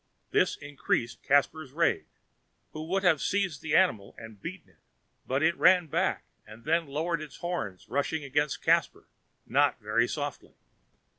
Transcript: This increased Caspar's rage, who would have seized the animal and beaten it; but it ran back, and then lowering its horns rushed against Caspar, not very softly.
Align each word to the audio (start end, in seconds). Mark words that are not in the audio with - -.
This 0.31 0.55
increased 0.57 1.21
Caspar's 1.21 1.73
rage, 1.73 2.07
who 2.71 2.87
would 2.87 3.03
have 3.03 3.21
seized 3.21 3.61
the 3.61 3.75
animal 3.75 4.15
and 4.17 4.41
beaten 4.41 4.69
it; 4.71 4.79
but 5.27 5.43
it 5.43 5.55
ran 5.57 5.85
back, 5.85 6.25
and 6.43 6.63
then 6.63 6.87
lowering 6.87 7.21
its 7.21 7.37
horns 7.37 7.87
rushed 7.87 8.13
against 8.13 8.63
Caspar, 8.63 9.07
not 9.45 9.79
very 9.79 10.07
softly. 10.07 10.55